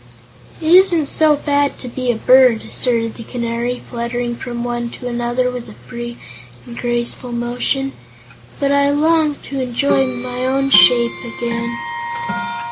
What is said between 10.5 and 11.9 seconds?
shape again."